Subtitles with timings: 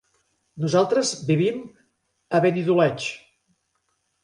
[0.63, 1.59] Nosaltres vivim
[2.37, 3.09] a Benidoleig.